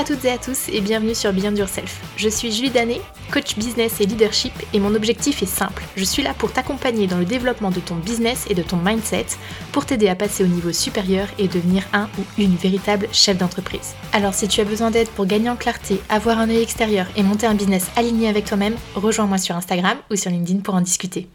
[0.00, 2.00] à toutes et à tous et bienvenue sur Beyond Yourself.
[2.16, 5.82] Je suis Julie Danet, coach business et leadership et mon objectif est simple.
[5.94, 9.26] Je suis là pour t'accompagner dans le développement de ton business et de ton mindset
[9.72, 13.94] pour t'aider à passer au niveau supérieur et devenir un ou une véritable chef d'entreprise.
[14.14, 17.22] Alors si tu as besoin d'aide pour gagner en clarté, avoir un œil extérieur et
[17.22, 21.28] monter un business aligné avec toi-même, rejoins-moi sur Instagram ou sur LinkedIn pour en discuter.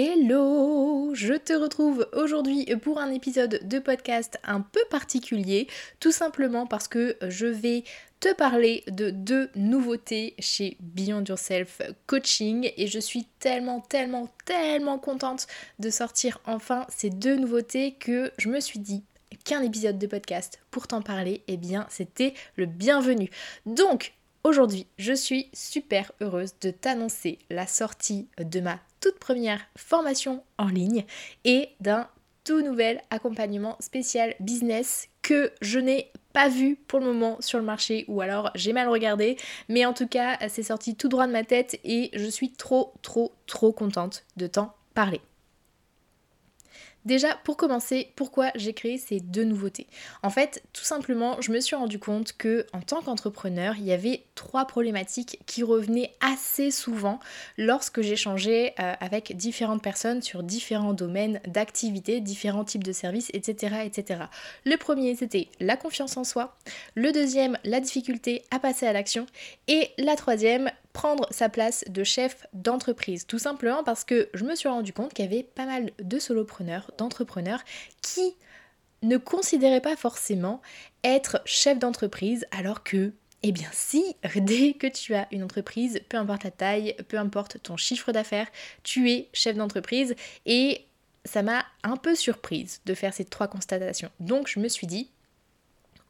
[0.00, 5.66] Hello Je te retrouve aujourd'hui pour un épisode de podcast un peu particulier,
[5.98, 7.82] tout simplement parce que je vais
[8.20, 15.00] te parler de deux nouveautés chez Beyond Yourself Coaching et je suis tellement, tellement, tellement
[15.00, 15.48] contente
[15.80, 19.02] de sortir enfin ces deux nouveautés que je me suis dit
[19.44, 23.30] qu'un épisode de podcast pour t'en parler, eh bien c'était le bienvenu.
[23.66, 24.12] Donc
[24.48, 30.68] Aujourd'hui, je suis super heureuse de t'annoncer la sortie de ma toute première formation en
[30.68, 31.04] ligne
[31.44, 32.08] et d'un
[32.44, 37.64] tout nouvel accompagnement spécial business que je n'ai pas vu pour le moment sur le
[37.66, 39.36] marché ou alors j'ai mal regardé
[39.68, 42.94] mais en tout cas c'est sorti tout droit de ma tête et je suis trop
[43.02, 45.20] trop trop contente de t'en parler.
[47.04, 49.86] Déjà, pour commencer, pourquoi j'ai créé ces deux nouveautés?
[50.22, 53.92] En fait, tout simplement, je me suis rendu compte que en tant qu'entrepreneur, il y
[53.92, 57.18] avait trois problématiques qui revenaient assez souvent
[57.56, 63.76] lorsque j'échangeais euh, avec différentes personnes sur différents domaines d'activité, différents types de services, etc.,
[63.84, 64.24] etc.
[64.64, 66.56] Le premier, c'était la confiance en soi.
[66.94, 69.26] Le deuxième, la difficulté à passer à l'action.
[69.68, 73.24] Et la troisième, prendre sa place de chef d'entreprise.
[73.24, 76.18] Tout simplement parce que je me suis rendu compte qu'il y avait pas mal de
[76.18, 77.60] solopreneurs, d'entrepreneurs
[78.02, 78.34] qui
[79.02, 80.60] ne considéraient pas forcément
[81.04, 83.12] être chef d'entreprise alors que
[83.44, 87.62] eh bien si, dès que tu as une entreprise, peu importe la taille, peu importe
[87.62, 88.48] ton chiffre d'affaires,
[88.82, 90.84] tu es chef d'entreprise et
[91.24, 94.10] ça m'a un peu surprise de faire ces trois constatations.
[94.18, 95.12] Donc je me suis dit,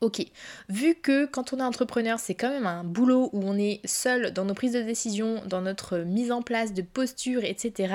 [0.00, 0.24] Ok,
[0.68, 4.32] vu que quand on est entrepreneur, c'est quand même un boulot où on est seul
[4.32, 7.94] dans nos prises de décision, dans notre mise en place de posture, etc.,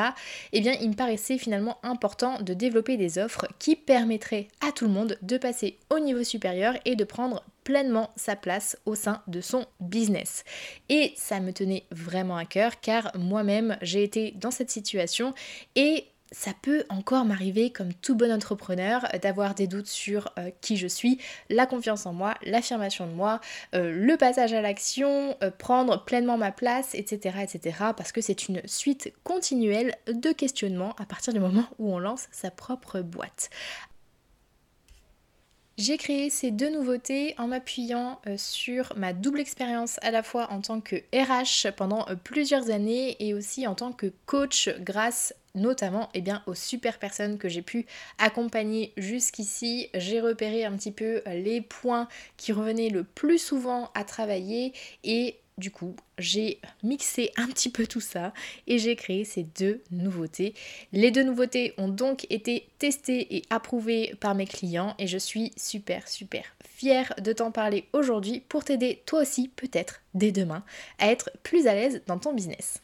[0.51, 4.85] eh bien il me paraissait finalement important de développer des offres qui permettraient à tout
[4.85, 9.21] le monde de passer au niveau supérieur et de prendre pleinement sa place au sein
[9.27, 10.43] de son business.
[10.89, 15.33] Et ça me tenait vraiment à cœur car moi-même j'ai été dans cette situation
[15.75, 20.77] et ça peut encore m'arriver comme tout bon entrepreneur d'avoir des doutes sur euh, qui
[20.77, 23.39] je suis, la confiance en moi, l'affirmation de moi,
[23.75, 27.37] euh, le passage à l'action, euh, prendre pleinement ma place, etc.
[27.43, 27.77] etc.
[27.95, 32.27] parce que c'est une suite continuelle de questionnements à partir du moment où on lance
[32.31, 33.51] sa propre boîte.
[35.77, 40.61] J'ai créé ces deux nouveautés en m'appuyant sur ma double expérience à la fois en
[40.61, 46.21] tant que RH pendant plusieurs années et aussi en tant que coach grâce notamment eh
[46.21, 47.85] bien, aux super personnes que j'ai pu
[48.17, 49.89] accompagner jusqu'ici.
[49.93, 55.37] J'ai repéré un petit peu les points qui revenaient le plus souvent à travailler et
[55.59, 58.33] du coup, j'ai mixé un petit peu tout ça
[58.65, 60.55] et j'ai créé ces deux nouveautés.
[60.91, 65.51] Les deux nouveautés ont donc été testées et approuvées par mes clients et je suis
[65.55, 70.63] super super fière de t'en parler aujourd'hui pour t'aider toi aussi peut-être dès demain
[70.97, 72.81] à être plus à l'aise dans ton business.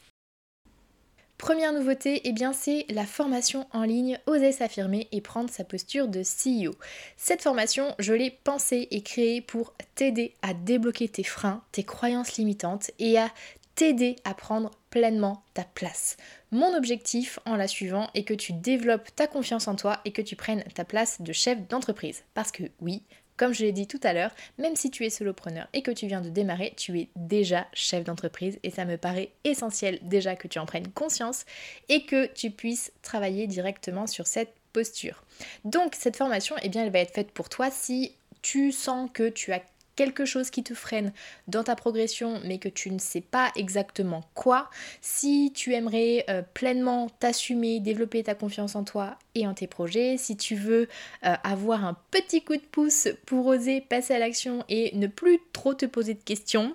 [1.40, 6.06] Première nouveauté, eh bien c'est la formation en ligne Oser s'affirmer et prendre sa posture
[6.06, 6.74] de CEO.
[7.16, 12.36] Cette formation, je l'ai pensée et créée pour t'aider à débloquer tes freins, tes croyances
[12.36, 13.30] limitantes et à
[13.74, 16.18] t'aider à prendre pleinement ta place.
[16.50, 20.20] Mon objectif en la suivant est que tu développes ta confiance en toi et que
[20.20, 22.22] tu prennes ta place de chef d'entreprise.
[22.34, 23.02] Parce que oui,
[23.40, 26.06] comme je l'ai dit tout à l'heure, même si tu es solopreneur et que tu
[26.06, 30.46] viens de démarrer, tu es déjà chef d'entreprise et ça me paraît essentiel déjà que
[30.46, 31.46] tu en prennes conscience
[31.88, 35.24] et que tu puisses travailler directement sur cette posture.
[35.64, 38.12] Donc cette formation, eh bien, elle va être faite pour toi si
[38.42, 39.62] tu sens que tu as
[40.00, 41.12] quelque chose qui te freine
[41.46, 44.70] dans ta progression mais que tu ne sais pas exactement quoi,
[45.02, 50.16] si tu aimerais euh, pleinement t'assumer, développer ta confiance en toi et en tes projets,
[50.16, 50.88] si tu veux
[51.26, 55.38] euh, avoir un petit coup de pouce pour oser passer à l'action et ne plus
[55.52, 56.74] trop te poser de questions,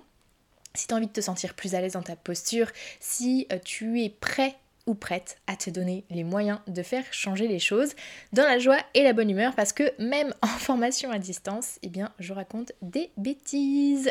[0.74, 2.70] si tu as envie de te sentir plus à l'aise dans ta posture,
[3.00, 4.54] si euh, tu es prêt
[4.86, 7.94] ou prête à te donner les moyens de faire changer les choses
[8.32, 11.88] dans la joie et la bonne humeur parce que même en formation à distance, eh
[11.88, 14.10] bien je raconte des bêtises.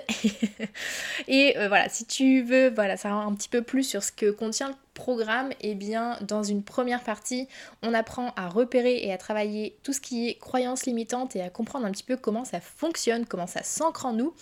[1.28, 4.32] et euh, voilà, si tu veux voilà, savoir un petit peu plus sur ce que
[4.32, 7.48] contient le programme, eh bien dans une première partie,
[7.82, 11.50] on apprend à repérer et à travailler tout ce qui est croyances limitantes et à
[11.50, 14.34] comprendre un petit peu comment ça fonctionne, comment ça s'ancre en nous.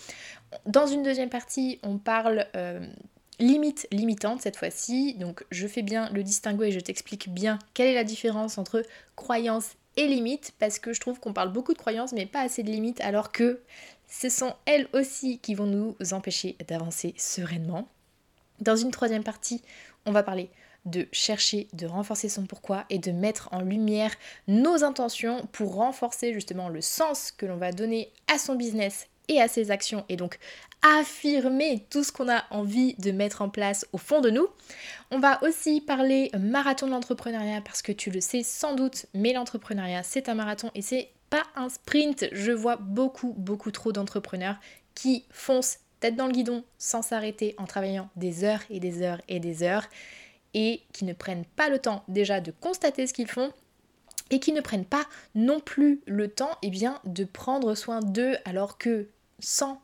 [0.66, 2.86] Dans une deuxième partie, on parle euh,
[3.38, 5.14] limite limitante cette fois-ci.
[5.14, 8.82] Donc je fais bien le distinguo et je t'explique bien quelle est la différence entre
[9.16, 12.62] croyance et limites parce que je trouve qu'on parle beaucoup de croyances mais pas assez
[12.62, 13.60] de limites alors que
[14.08, 17.88] ce sont elles aussi qui vont nous empêcher d'avancer sereinement.
[18.60, 19.62] Dans une troisième partie,
[20.06, 20.50] on va parler
[20.84, 24.14] de chercher, de renforcer son pourquoi et de mettre en lumière
[24.48, 29.40] nos intentions pour renforcer justement le sens que l'on va donner à son business et
[29.40, 30.38] à ses actions et donc
[30.82, 34.46] affirmer tout ce qu'on a envie de mettre en place au fond de nous.
[35.10, 39.32] On va aussi parler marathon de l'entrepreneuriat parce que tu le sais sans doute, mais
[39.32, 42.26] l'entrepreneuriat c'est un marathon et c'est pas un sprint.
[42.32, 44.56] Je vois beaucoup beaucoup trop d'entrepreneurs
[44.94, 49.22] qui foncent tête dans le guidon sans s'arrêter en travaillant des heures et des heures
[49.28, 49.86] et des heures
[50.52, 53.52] et qui ne prennent pas le temps déjà de constater ce qu'ils font
[54.30, 55.04] et qui ne prennent pas
[55.34, 59.80] non plus le temps eh bien, de prendre soin d'eux alors que sans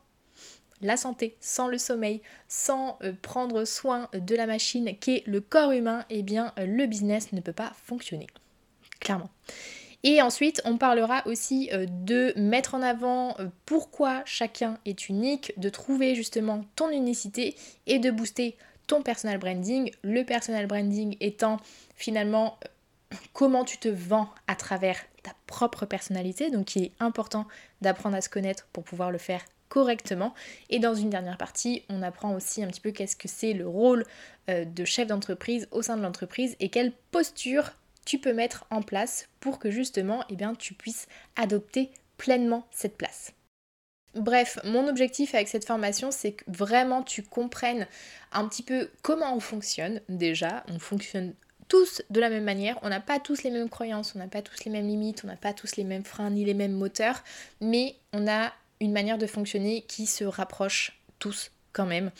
[0.81, 5.71] la santé, sans le sommeil, sans euh, prendre soin de la machine qu'est le corps
[5.71, 8.27] humain, eh bien euh, le business ne peut pas fonctionner.
[8.99, 9.29] Clairement.
[10.03, 15.69] Et ensuite, on parlera aussi euh, de mettre en avant pourquoi chacun est unique, de
[15.69, 17.55] trouver justement ton unicité
[17.85, 18.57] et de booster
[18.87, 19.91] ton personal branding.
[20.01, 21.57] Le personal branding étant
[21.95, 22.57] finalement
[23.33, 27.47] comment tu te vends à travers ta propre personnalité, donc il est important
[27.81, 30.33] d'apprendre à se connaître pour pouvoir le faire correctement.
[30.69, 33.67] Et dans une dernière partie, on apprend aussi un petit peu qu'est-ce que c'est le
[33.67, 34.05] rôle
[34.49, 37.71] euh, de chef d'entreprise au sein de l'entreprise et quelle posture
[38.05, 42.97] tu peux mettre en place pour que justement eh bien, tu puisses adopter pleinement cette
[42.97, 43.33] place.
[44.13, 47.87] Bref, mon objectif avec cette formation, c'est que vraiment tu comprennes
[48.33, 50.65] un petit peu comment on fonctionne déjà.
[50.67, 51.33] On fonctionne
[51.71, 54.41] tous de la même manière, on n'a pas tous les mêmes croyances, on n'a pas
[54.41, 57.23] tous les mêmes limites, on n'a pas tous les mêmes freins ni les mêmes moteurs,
[57.61, 58.51] mais on a
[58.81, 62.11] une manière de fonctionner qui se rapproche tous quand même.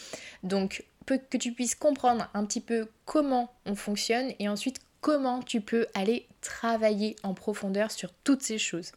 [0.44, 5.59] Donc que tu puisses comprendre un petit peu comment on fonctionne et ensuite comment tu
[5.59, 8.92] peux aller travailler en profondeur sur toutes ces choses.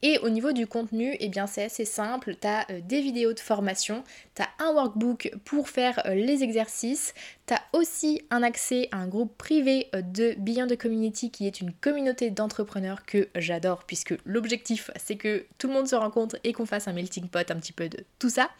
[0.00, 3.32] Et au niveau du contenu, eh bien c'est assez simple, tu as euh, des vidéos
[3.32, 4.04] de formation,
[4.36, 7.14] tu as un workbook pour faire euh, les exercices,
[7.48, 11.48] tu as aussi un accès à un groupe privé euh, de Beyond the Community qui
[11.48, 16.36] est une communauté d'entrepreneurs que j'adore puisque l'objectif c'est que tout le monde se rencontre
[16.44, 18.50] et qu'on fasse un melting pot un petit peu de tout ça.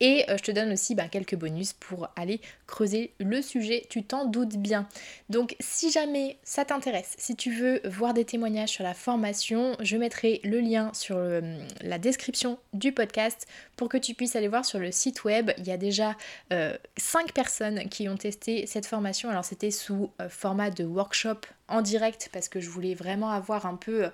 [0.00, 4.24] Et je te donne aussi bah, quelques bonus pour aller creuser le sujet, tu t'en
[4.24, 4.88] doutes bien.
[5.28, 9.96] Donc si jamais ça t'intéresse, si tu veux voir des témoignages sur la formation, je
[9.96, 11.40] mettrai le lien sur euh,
[11.82, 13.46] la description du podcast
[13.76, 15.50] pour que tu puisses aller voir sur le site web.
[15.58, 16.16] Il y a déjà
[16.50, 16.76] 5 euh,
[17.34, 19.30] personnes qui ont testé cette formation.
[19.30, 23.66] Alors c'était sous euh, format de workshop en direct parce que je voulais vraiment avoir
[23.66, 24.08] un peu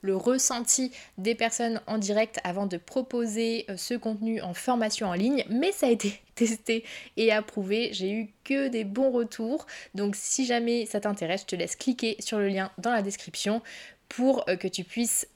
[0.00, 5.44] le ressenti des personnes en direct avant de proposer ce contenu en formation en ligne,
[5.48, 6.84] mais ça a été testé
[7.16, 7.90] et approuvé.
[7.92, 9.66] J'ai eu que des bons retours.
[9.94, 13.62] Donc si jamais ça t'intéresse, je te laisse cliquer sur le lien dans la description
[14.08, 15.28] pour que tu puisses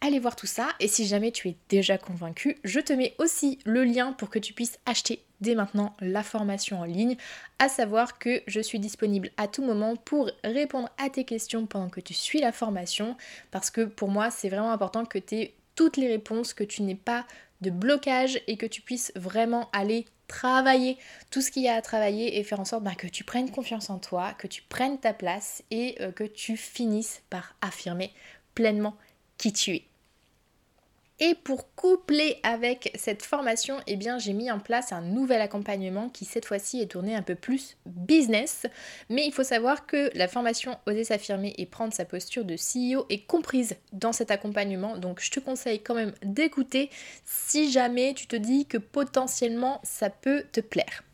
[0.00, 0.68] allez voir tout ça.
[0.80, 4.38] Et si jamais tu es déjà convaincu, je te mets aussi le lien pour que
[4.38, 7.16] tu puisses acheter dès maintenant la formation en ligne,
[7.58, 11.88] à savoir que je suis disponible à tout moment pour répondre à tes questions pendant
[11.88, 13.16] que tu suis la formation,
[13.50, 16.82] parce que pour moi c'est vraiment important que tu aies toutes les réponses, que tu
[16.82, 17.26] n'aies pas
[17.62, 20.96] de blocage et que tu puisses vraiment aller travailler
[21.30, 23.50] tout ce qu'il y a à travailler et faire en sorte bah, que tu prennes
[23.50, 28.12] confiance en toi, que tu prennes ta place et euh, que tu finisses par affirmer
[28.54, 28.96] pleinement
[29.38, 29.89] qui tu es.
[31.22, 36.24] Et pour coupler avec cette formation, eh j'ai mis en place un nouvel accompagnement qui
[36.24, 38.66] cette fois-ci est tourné un peu plus business.
[39.10, 43.04] Mais il faut savoir que la formation Oser s'affirmer et prendre sa posture de CEO
[43.10, 44.96] est comprise dans cet accompagnement.
[44.96, 46.88] Donc je te conseille quand même d'écouter
[47.26, 51.04] si jamais tu te dis que potentiellement ça peut te plaire.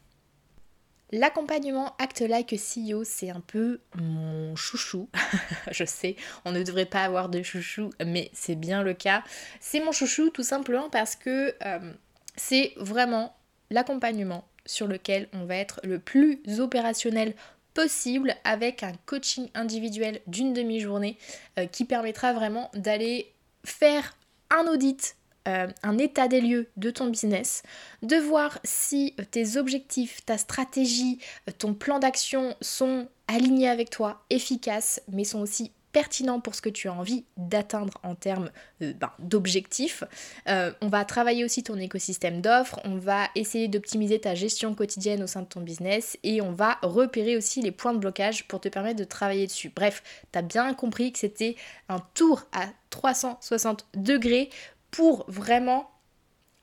[1.13, 5.09] L'accompagnement Act Like CEO, c'est un peu mon chouchou.
[5.71, 9.23] je sais, on ne devrait pas avoir de chouchou, mais c'est bien le cas.
[9.61, 11.93] C'est mon chouchou tout simplement parce que euh,
[12.35, 13.37] c'est vraiment
[13.71, 17.35] l'accompagnement sur lequel on va être le plus opérationnel
[17.73, 21.19] possible avec un coaching individuel d'une demi-journée
[21.59, 23.33] euh, qui permettra vraiment d'aller
[23.65, 24.17] faire
[24.51, 27.62] un audit euh, un état des lieux de ton business,
[28.03, 33.91] de voir si euh, tes objectifs, ta stratégie, euh, ton plan d'action sont alignés avec
[33.91, 38.50] toi, efficaces, mais sont aussi pertinents pour ce que tu as envie d'atteindre en termes
[38.81, 40.05] ben, d'objectifs.
[40.47, 45.26] on va travailler aussi ton écosystème d'offres, on va essayer d'optimiser ta gestion quotidienne au
[45.26, 48.69] sein de ton business et on va repérer aussi les points de blocage pour te
[48.69, 49.73] permettre de travailler dessus.
[49.75, 50.03] Bref,
[50.35, 51.57] tu as bien compris que c'était
[51.88, 54.50] un tour à 360 degrés
[54.97, 55.91] pour vraiment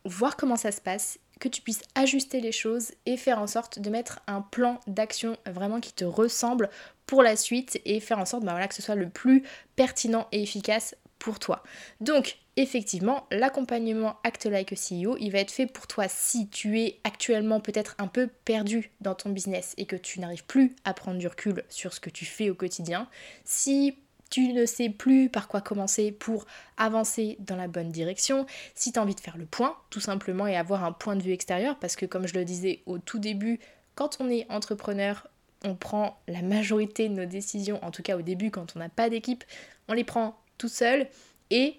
[0.05, 3.77] voir comment ça se passe, que tu puisses ajuster les choses et faire en sorte
[3.77, 6.71] de mettre un plan d'action vraiment qui te ressemble
[7.05, 9.43] pour la suite et faire en sorte bah voilà, que ce soit le plus
[9.75, 11.61] pertinent et efficace pour toi.
[12.01, 16.81] Donc effectivement, l'accompagnement Act Like a CEO, il va être fait pour toi si tu
[16.81, 20.95] es actuellement peut-être un peu perdu dans ton business et que tu n'arrives plus à
[20.95, 23.07] prendre du recul sur ce que tu fais au quotidien.
[23.45, 23.99] Si
[24.33, 26.47] tu ne sais plus par quoi commencer pour
[26.77, 30.47] avancer dans la bonne direction, si tu as envie de faire le point, tout simplement,
[30.47, 33.19] et avoir un point de vue extérieur, parce que comme je le disais au tout
[33.19, 33.59] début,
[33.93, 35.27] quand on est entrepreneur,
[35.63, 38.89] on prend la majorité de nos décisions, en tout cas au début quand on n'a
[38.89, 39.43] pas d'équipe,
[39.87, 41.05] on les prend tout seul
[41.51, 41.75] et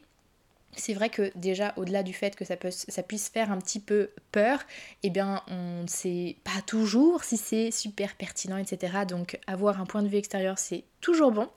[0.76, 4.60] c'est vrai que déjà au-delà du fait que ça, puisse faire un petit peu peur,
[5.02, 9.04] eh bien on ne sait pas toujours si c'est super pertinent, etc.
[9.08, 11.48] Donc avoir un point de vue extérieur c'est toujours bon.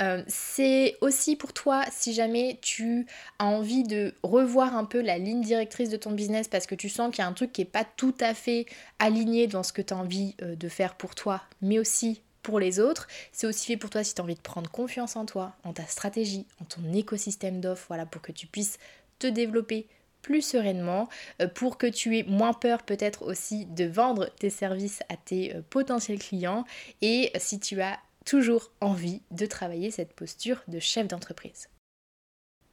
[0.00, 3.06] Euh, c'est aussi pour toi si jamais tu
[3.38, 6.88] as envie de revoir un peu la ligne directrice de ton business parce que tu
[6.88, 8.66] sens qu'il y a un truc qui n'est pas tout à fait
[8.98, 12.60] aligné dans ce que tu as envie euh, de faire pour toi, mais aussi pour
[12.60, 13.08] les autres.
[13.32, 15.72] C'est aussi fait pour toi si tu as envie de prendre confiance en toi, en
[15.72, 18.78] ta stratégie, en ton écosystème d'offres, voilà, pour que tu puisses
[19.18, 19.88] te développer
[20.22, 21.08] plus sereinement,
[21.42, 25.54] euh, pour que tu aies moins peur peut-être aussi de vendre tes services à tes
[25.54, 26.64] euh, potentiels clients
[27.02, 31.68] et si tu as toujours envie de travailler cette posture de chef d'entreprise.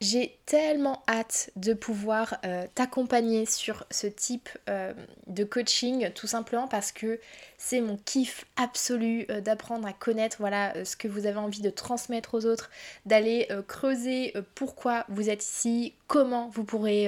[0.02, 4.94] J'ai tellement hâte de pouvoir euh, t'accompagner sur ce type euh,
[5.28, 7.20] de coaching, tout simplement parce que
[7.60, 11.70] c'est mon kiff absolu euh, d'apprendre à connaître voilà, ce que vous avez envie de
[11.70, 12.72] transmettre aux autres,
[13.06, 17.06] d'aller creuser pourquoi vous êtes ici, comment vous, pouvez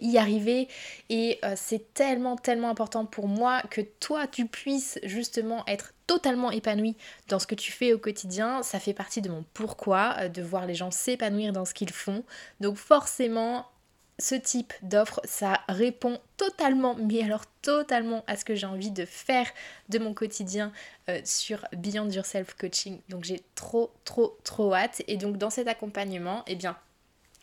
[0.00, 0.68] y arriver.
[1.10, 6.96] Et c'est tellement, tellement important pour moi que toi, tu puisses justement être totalement épanoui
[7.28, 8.62] dans ce que tu fais au quotidien.
[8.62, 11.92] Ça fait partie de mon pourquoi, euh, de voir les gens s'épanouir dans ce qu'ils
[11.92, 12.24] font.
[12.60, 13.66] Donc forcément,
[14.18, 19.04] ce type d'offre, ça répond totalement, mais alors totalement à ce que j'ai envie de
[19.04, 19.48] faire
[19.88, 20.72] de mon quotidien
[21.08, 23.00] euh, sur Beyond Yourself Coaching.
[23.08, 25.02] Donc j'ai trop, trop, trop hâte.
[25.08, 26.76] Et donc dans cet accompagnement, eh bien,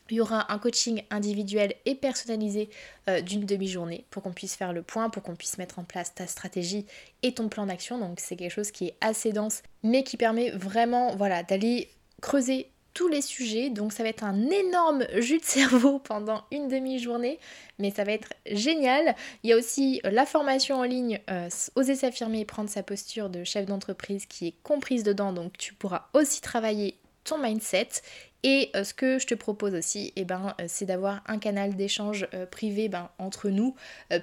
[0.09, 2.69] il y aura un coaching individuel et personnalisé
[3.07, 6.13] euh, d'une demi-journée pour qu'on puisse faire le point, pour qu'on puisse mettre en place
[6.13, 6.85] ta stratégie
[7.23, 7.97] et ton plan d'action.
[7.97, 11.89] Donc c'est quelque chose qui est assez dense, mais qui permet vraiment voilà, d'aller
[12.21, 13.69] creuser tous les sujets.
[13.69, 17.39] Donc ça va être un énorme jus de cerveau pendant une demi-journée,
[17.79, 19.15] mais ça va être génial.
[19.43, 23.29] Il y a aussi la formation en ligne euh, Oser s'affirmer et prendre sa posture
[23.29, 25.33] de chef d'entreprise qui est comprise dedans.
[25.33, 27.89] Donc tu pourras aussi travailler ton mindset
[28.43, 31.75] et euh, ce que je te propose aussi, eh ben, euh, c'est d'avoir un canal
[31.75, 33.75] d'échange euh, privé ben, entre nous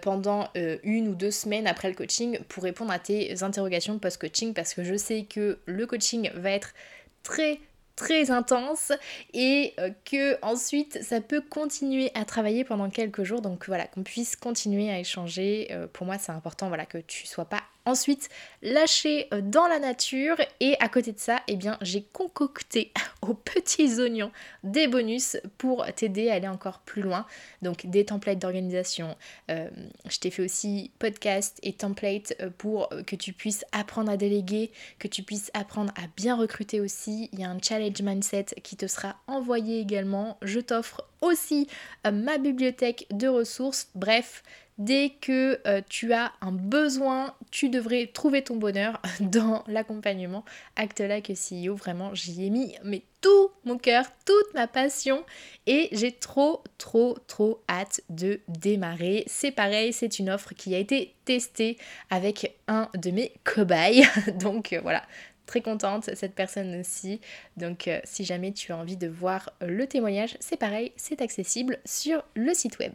[0.02, 0.48] pendant
[0.82, 4.82] une ou deux semaines après le coaching pour répondre à tes interrogations post-coaching parce que
[4.82, 6.74] je sais que le coaching va être
[7.22, 7.60] très
[7.96, 8.92] très intense
[9.34, 13.40] et que ensuite ça peut continuer à travailler pendant quelques jours.
[13.40, 17.46] Donc voilà qu'on puisse continuer à échanger pour moi c'est important voilà que tu sois
[17.46, 18.28] pas ensuite
[18.62, 22.92] lâcher euh, dans la nature et à côté de ça, eh bien, j'ai concocté
[23.22, 24.30] aux petits oignons
[24.62, 27.26] des bonus pour t'aider à aller encore plus loin.
[27.62, 29.16] Donc des templates d'organisation.
[29.50, 29.68] Euh,
[30.08, 34.70] je t'ai fait aussi podcast et template euh, pour que tu puisses apprendre à déléguer,
[34.98, 37.28] que tu puisses apprendre à bien recruter aussi.
[37.32, 40.38] Il y a un challenge mindset qui te sera envoyé également.
[40.42, 41.68] Je t'offre aussi
[42.10, 43.88] ma bibliothèque de ressources.
[43.94, 44.42] Bref,
[44.78, 50.44] Dès que euh, tu as un besoin, tu devrais trouver ton bonheur dans l'accompagnement
[50.76, 51.74] Acte que CEO.
[51.74, 55.24] Vraiment, j'y ai mis mais tout mon cœur, toute ma passion
[55.66, 59.24] et j'ai trop, trop, trop hâte de démarrer.
[59.26, 61.76] C'est pareil, c'est une offre qui a été testée
[62.10, 64.06] avec un de mes cobayes.
[64.38, 65.02] Donc euh, voilà,
[65.46, 67.20] très contente, cette personne aussi.
[67.56, 71.78] Donc euh, si jamais tu as envie de voir le témoignage, c'est pareil, c'est accessible
[71.84, 72.92] sur le site web.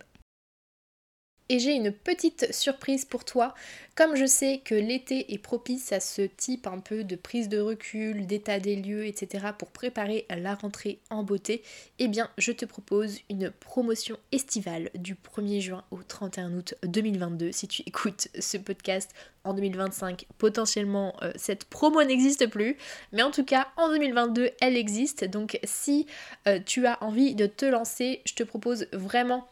[1.54, 3.54] Et j'ai une petite surprise pour toi.
[3.94, 7.60] Comme je sais que l'été est propice à ce type un peu de prise de
[7.60, 9.50] recul, d'état des lieux, etc.
[9.56, 11.62] pour préparer la rentrée en beauté,
[12.00, 17.52] eh bien je te propose une promotion estivale du 1er juin au 31 août 2022.
[17.52, 19.12] Si tu écoutes ce podcast
[19.44, 22.78] en 2025, potentiellement euh, cette promo n'existe plus.
[23.12, 25.24] Mais en tout cas, en 2022, elle existe.
[25.26, 26.08] Donc si
[26.48, 29.48] euh, tu as envie de te lancer, je te propose vraiment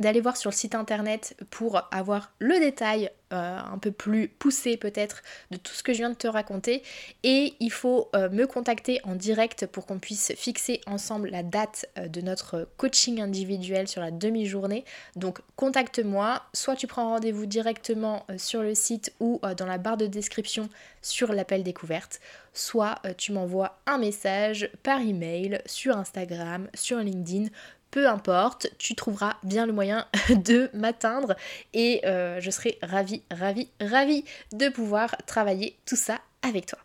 [0.00, 4.76] d'aller voir sur le site internet pour avoir le détail euh, un peu plus poussé
[4.76, 6.82] peut-être de tout ce que je viens de te raconter.
[7.22, 11.86] Et il faut euh, me contacter en direct pour qu'on puisse fixer ensemble la date
[11.96, 14.84] euh, de notre coaching individuel sur la demi-journée.
[15.14, 16.42] Donc contacte-moi.
[16.54, 20.68] Soit tu prends rendez-vous directement sur le site ou dans la barre de description
[21.00, 22.20] sur l'appel découverte.
[22.52, 27.46] Soit tu m'envoies un message par email sur Instagram sur LinkedIn
[27.90, 31.34] peu importe, tu trouveras bien le moyen de m'atteindre
[31.72, 36.78] et euh, je serai ravie, ravie, ravie de pouvoir travailler tout ça avec toi.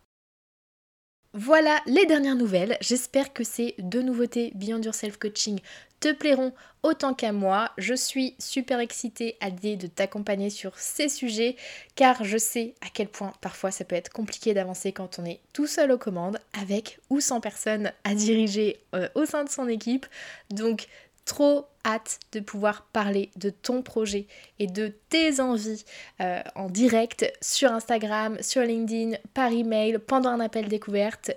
[1.37, 2.77] Voilà les dernières nouvelles.
[2.79, 5.59] J'espère que ces deux nouveautés Beyond Yourself Coaching
[5.99, 7.71] te plairont autant qu'à moi.
[7.77, 11.57] Je suis super excitée à l'idée de t'accompagner sur ces sujets
[11.95, 15.41] car je sais à quel point parfois ça peut être compliqué d'avancer quand on est
[15.51, 19.67] tout seul aux commandes avec ou sans personne à diriger euh, au sein de son
[19.67, 20.05] équipe.
[20.51, 20.87] Donc
[21.25, 24.27] trop hâte de pouvoir parler de ton projet
[24.59, 25.83] et de tes envies
[26.21, 31.31] euh, en direct sur Instagram, sur LinkedIn, par email, pendant un appel découverte.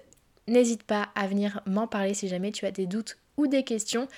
[0.47, 4.09] N'hésite pas à venir m'en parler si jamais tu as des doutes ou des questions.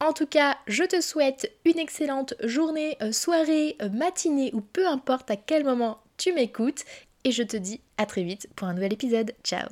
[0.00, 4.86] En tout cas, je te souhaite une excellente journée, euh, soirée, euh, matinée ou peu
[4.86, 6.84] importe à quel moment tu m'écoutes.
[7.24, 9.34] Et je te dis à très vite pour un nouvel épisode.
[9.44, 9.68] Ciao